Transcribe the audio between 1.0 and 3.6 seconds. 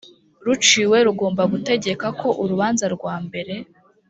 rugomba gutegeka ko urubanza rwambere